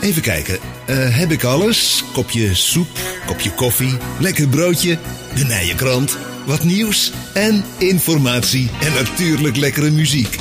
[0.00, 0.58] Even kijken.
[0.86, 2.04] Eh, heb ik alles?
[2.12, 2.88] Kopje soep,
[3.26, 4.98] kopje koffie, lekker broodje,
[5.34, 10.36] de Nijenkrant, wat nieuws en informatie en natuurlijk lekkere muziek.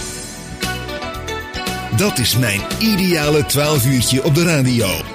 [1.98, 5.09] Dat is mijn ideale 12 uurtje op de radio.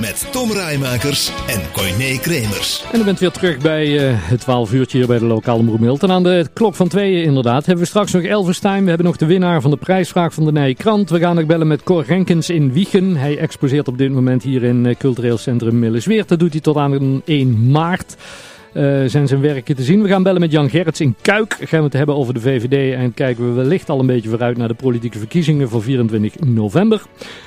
[0.00, 2.82] Met Tom Rijmakers en Coyne Kremers.
[2.82, 5.80] En dan bent weer terug bij uh, het 12 uurtje hier bij de lokale Omroep
[5.80, 6.12] Milton.
[6.12, 8.82] Aan de klok van tweeën inderdaad hebben we straks nog Elverstein.
[8.82, 11.10] We hebben nog de winnaar van de prijsvraag van de Nije Krant.
[11.10, 13.16] We gaan nog bellen met Cor Renkens in Wiegen.
[13.16, 16.28] Hij exposeert op dit moment hier in uh, cultureel centrum Millesweert.
[16.28, 18.16] Dat doet hij tot aan 1 maart.
[18.74, 20.02] Uh, zijn zijn werken te zien.
[20.02, 21.56] We gaan bellen met Jan Gerrits in Kuik.
[21.60, 24.56] Gaan we het hebben over de VVD en kijken we wellicht al een beetje vooruit
[24.56, 27.02] naar de politieke verkiezingen voor 24 november.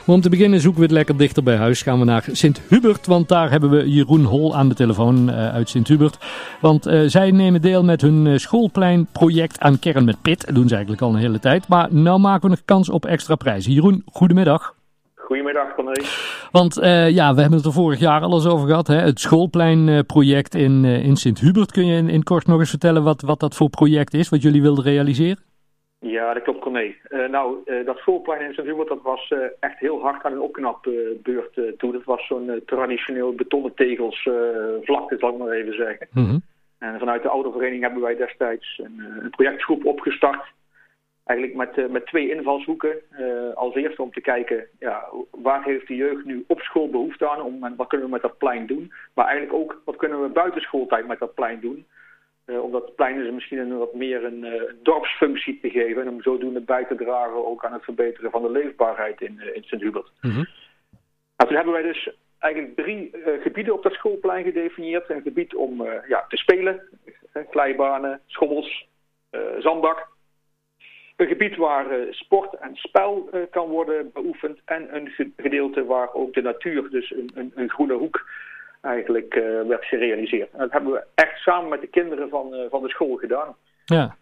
[0.06, 1.82] Maar om te beginnen zoeken we het lekker dichter bij huis.
[1.82, 5.70] Gaan we naar Sint-Hubert, want daar hebben we Jeroen Hol aan de telefoon uh, uit
[5.70, 6.18] Sint-Hubert.
[6.62, 10.46] Want uh, zij nemen deel met hun schoolpleinproject aan Kern met Pit.
[10.46, 11.68] Dat doen ze eigenlijk al een hele tijd.
[11.68, 13.74] Maar nu maken we nog kans op extra prijzen.
[13.74, 14.74] Jeroen, goedemiddag.
[15.32, 15.92] Goedemiddag, Corné.
[16.52, 18.88] Want uh, ja, we hebben het er vorig jaar al eens over gehad.
[18.88, 18.96] Hè?
[18.96, 21.72] Het schoolpleinproject in, uh, in Sint-Hubert.
[21.72, 24.42] Kun je in, in, kort nog eens vertellen wat, wat dat voor project is, wat
[24.42, 25.44] jullie wilden realiseren?
[26.00, 26.96] Ja, dat klopt, Corné.
[27.10, 31.92] Uh, nou, dat schoolplein in Sint-Hubert dat was echt heel hard aan een opknapbeurt toe.
[31.92, 34.30] Dat was zo'n traditioneel betonnen tegels
[34.82, 36.08] vlakte, zal ik maar even zeggen.
[36.12, 36.42] Mm -hmm.
[36.80, 40.44] En vanuit de oudervereniging hebben wij destijds een, een projectgroep opgestart
[41.32, 43.02] eigenlijk met, uh, met twee invalshoeken.
[43.20, 47.30] Uh, als eerste om te kijken, ja, waar heeft de jeugd nu op school behoefte
[47.30, 47.42] aan?
[47.42, 48.94] Om, en wat kunnen we met dat plein doen?
[49.14, 51.86] Maar eigenlijk ook, wat kunnen we buiten schooltijd met dat plein doen?
[52.46, 54.46] Uh, om dat plein dus misschien een, wat meer een
[54.84, 56.02] dorpsfunctie te geven.
[56.02, 59.64] En om zodoende bij te dragen ook aan het verbeteren van de leefbaarheid in, in
[59.64, 60.12] Sint-Hubert.
[60.22, 60.48] Mm -hmm.
[61.38, 62.10] nou, toen hebben wij dus
[62.40, 65.10] eigenlijk drie gebieden op dat schoolplein gedefinieerd.
[65.10, 66.82] Een gebied om ja, te spelen,
[67.50, 68.88] glijbanen, schommels,
[69.60, 70.08] zandbak.
[71.22, 74.60] Een gebied waar uh, sport en spel uh, kan worden beoefend.
[74.66, 78.30] En een gedeelte waar ook de natuur, dus een, een, een groene hoek,
[78.82, 80.52] eigenlijk uh, werd gerealiseerd.
[80.52, 83.56] En dat hebben we echt samen met de kinderen van, van de school gedaan.
[83.86, 84.16] Ja,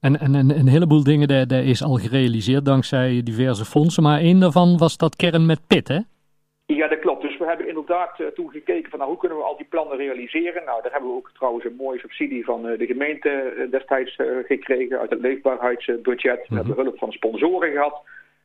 [0.00, 4.02] en, en, en een heleboel dingen daar, daar is al gerealiseerd dankzij diverse fondsen.
[4.02, 5.98] Maar één daarvan was dat kern met pit, hè?
[6.66, 7.22] Ja, dat klopt.
[7.22, 9.96] Dus we hebben inderdaad uh, toen gekeken van nou, hoe kunnen we al die plannen
[9.96, 10.64] realiseren.
[10.64, 14.16] Nou, daar hebben we ook trouwens een mooie subsidie van uh, de gemeente uh, destijds
[14.46, 16.48] gekregen uit het leefbaarheidsbudget.
[16.48, 18.02] We hebben hulp van sponsoren gehad.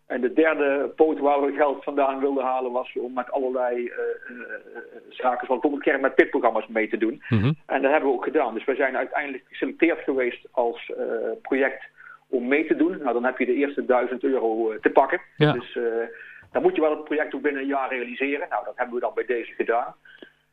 [0.07, 3.91] En de derde poot waar we geld vandaan wilden halen was om met allerlei
[5.09, 7.23] zaken zoals bijvoorbeeld kern met pitprogramma's mee te doen.
[7.29, 7.55] Mm -hmm.
[7.65, 8.53] En dat hebben we ook gedaan.
[8.53, 10.91] Dus we zijn uiteindelijk geselecteerd geweest als
[11.41, 11.83] project
[12.29, 12.97] om mee te doen.
[12.97, 15.21] Nou, dan heb je de eerste duizend euro te pakken.
[15.37, 15.51] Ja.
[15.51, 15.77] Dus
[16.51, 18.49] dan moet je wel het project ook binnen een jaar realiseren.
[18.49, 19.95] Nou, dat hebben we dan bij deze gedaan.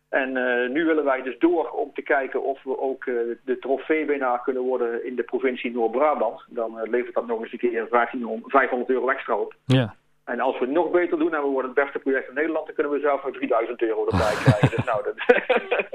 [0.08, 3.14] En uh, nu willen wij dus door om te kijken of we ook uh,
[3.44, 6.44] de trofeewinnaar kunnen worden in de provincie Noord-Brabant.
[6.48, 9.54] Dan uh, levert dat nog eens een keer 1500, 500 euro extra op.
[9.64, 9.94] Ja.
[10.24, 12.66] En als we het nog beter doen en we worden het beste project in Nederland,
[12.66, 14.70] dan kunnen we zelf nog 3000 euro erbij krijgen.
[14.76, 15.14] dus nou, dat...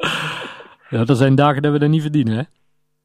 [0.99, 2.43] ja, dat zijn dagen dat we dat niet verdienen, hè?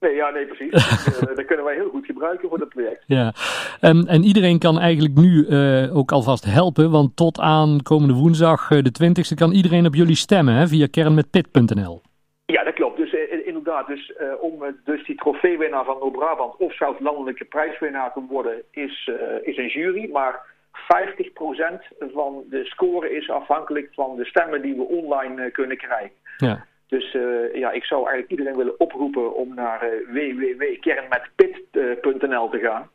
[0.00, 0.72] Nee, ja, nee, precies.
[1.22, 3.02] uh, dat kunnen wij heel goed gebruiken voor dat project.
[3.06, 3.32] Ja,
[3.80, 8.70] um, en iedereen kan eigenlijk nu uh, ook alvast helpen, want tot aan komende woensdag,
[8.70, 12.00] uh, de 20e, kan iedereen op jullie stemmen hè, via kernmetpit.nl.
[12.46, 12.96] Ja, dat klopt.
[12.96, 13.12] Dus
[13.44, 19.10] inderdaad, dus, om dus die trofeewinnaar van Noord-Brabant of zelfs landelijke prijswinnaar te worden, is,
[19.42, 20.10] is een jury.
[20.12, 20.40] Maar
[20.72, 26.16] 50% van de score is afhankelijk van de stemmen die we online kunnen krijgen.
[26.36, 26.64] Ja.
[26.88, 32.88] Dus uh, ja, ik zou eigenlijk iedereen willen oproepen om naar uh, www.kernmetpit.nl te gaan.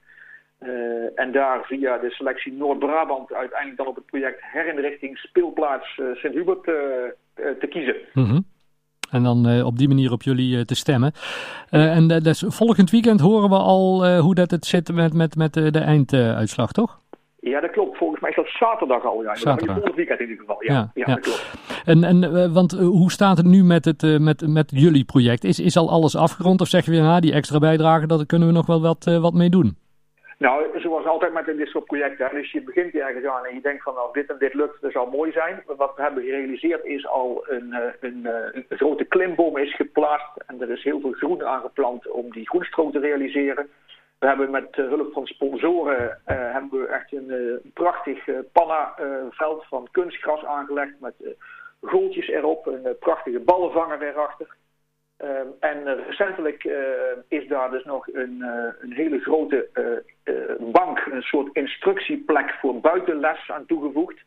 [0.63, 6.63] Uh, en daar via de selectie Noord-Brabant uiteindelijk dan op het project herinrichting speelplaats Sint-Hubert
[6.63, 7.95] te kiezen.
[8.13, 8.45] -hmm.
[9.09, 11.11] En dan op die manier op jullie te stemmen.
[11.69, 16.71] En volgend weekend horen we al hoe dat het zit met, met, met de einduitslag,
[16.71, 17.00] toch?
[17.41, 17.97] Ja, dat klopt.
[17.97, 19.23] Volgens mij is dat zaterdag al.
[19.23, 19.35] Ja.
[19.35, 19.75] Zaterdag.
[19.75, 20.63] Volgend weekend in ieder geval.
[20.63, 21.13] Ja, ja, ja, ja.
[21.13, 21.53] dat klopt.
[21.85, 25.43] En, en, want hoe staat het nu met, het, met, met jullie project?
[25.43, 28.53] Is, is al alles afgerond of zeggen we, nou, die extra bijdrage, daar kunnen we
[28.53, 29.77] nog wel wat, wat mee doen?
[30.37, 32.25] Nou, zoals altijd met dit soort projecten.
[32.25, 32.37] Hè.
[32.37, 34.91] Dus je begint ergens aan en je denkt van, nou, dit en dit lukt, dat
[34.91, 35.63] zal mooi zijn.
[35.65, 40.31] Wat we hebben gerealiseerd is al een, een, een, een grote klimboom is geplaatst.
[40.47, 43.69] En er is heel veel groen aangeplant om die groenstroom te realiseren.
[44.21, 49.87] We hebben met hulp van sponsoren uh, hebben we echt een uh, prachtig panna-veld van
[49.91, 51.13] kunstgras aangelegd met
[51.81, 54.47] goaltjes erop, een prachtige ballenvanger erachter.
[55.59, 56.63] en recentelijk
[57.27, 58.43] is daar dus nog een,
[58.81, 59.69] een hele grote
[60.59, 64.19] bank, een soort instructieplek voor buitenles aan toegevoegd.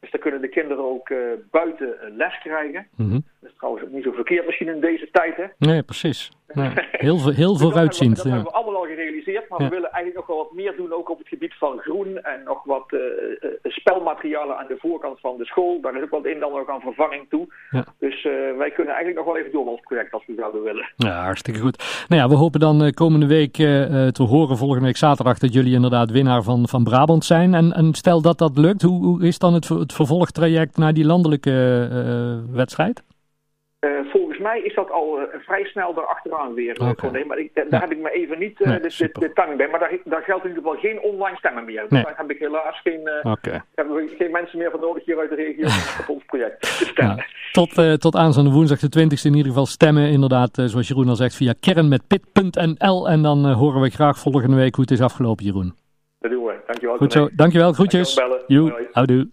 [0.00, 1.12] Dus daar kunnen de kinderen ook
[1.50, 2.86] buiten les krijgen.
[2.96, 3.24] Mm -hmm.
[3.40, 5.44] Dat is trouwens ook niet zo verkeerd misschien in deze tijd, hè?
[5.58, 6.30] Nee, precies.
[6.46, 6.70] nee.
[6.90, 8.16] Heel, heel vooruitziend.
[8.22, 8.69] dat hebben we allemaal al
[9.48, 12.22] maar we willen eigenlijk nog wel wat meer doen, ook op het gebied van groen
[12.22, 13.00] en nog wat uh,
[13.62, 15.80] spelmaterialen aan de voorkant van de school.
[15.80, 17.46] Daar is ook wat een dan nog aan vervanging toe.
[17.70, 17.84] Ja.
[17.98, 20.92] Dus uh, wij kunnen eigenlijk nog wel even door ons project als we zouden willen.
[20.96, 22.04] Ja, hartstikke goed.
[22.08, 26.10] Nou ja, we hopen dan komende week te horen, volgende week zaterdag, dat jullie inderdaad
[26.10, 27.54] winnaar van, van Brabant zijn.
[27.54, 31.04] En, en stel dat dat lukt, hoe, hoe is dan het, het vervolgtraject naar die
[31.04, 31.88] landelijke
[32.52, 33.02] wedstrijd?
[34.40, 36.76] Volgens mij is dat al uh, vrij snel erachteraan weer.
[36.76, 37.24] Eh, okay.
[37.24, 39.68] maar ik, daar heb ik me even niet nee, de, de, de, tang bij.
[39.68, 41.80] Maar daar, daar geldt in ieder geval geen online stemmen meer.
[41.80, 42.02] Dus nee.
[42.02, 43.60] daar heb ik helaas geen, okay.
[43.74, 45.64] hebben we geen mensen meer van nodig hier uit de regio
[46.00, 47.16] op ons project te stemmen.
[47.16, 50.10] Ja, tot, tot aanstaande woensdag de 20e in ieder geval stemmen.
[50.10, 53.08] Inderdaad, zoals Jeroen al zegt, via kernmetpit.nl.
[53.08, 55.74] En dan horen we graag volgende week hoe het is afgelopen, Jeroen.
[56.20, 56.54] Dat doen we.
[56.66, 56.96] Dankjewel.
[56.96, 57.28] Goed zo.
[57.32, 57.72] Dankjewel.
[57.72, 58.14] Groetjes.
[58.14, 58.72] Dankjewel bellen.
[58.72, 58.88] Joe.
[58.92, 59.28] Houdoe.